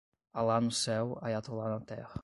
[0.33, 2.15] Alá no céu, Aiatolá na Terra